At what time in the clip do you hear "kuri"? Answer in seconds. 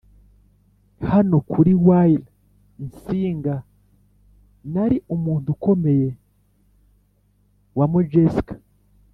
1.51-1.71